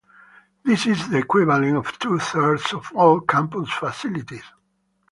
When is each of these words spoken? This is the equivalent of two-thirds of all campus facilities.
This 0.65 0.87
is 0.87 1.09
the 1.09 1.19
equivalent 1.19 1.77
of 1.77 1.99
two-thirds 1.99 2.73
of 2.73 2.91
all 2.95 3.19
campus 3.19 3.69
facilities. 3.71 4.41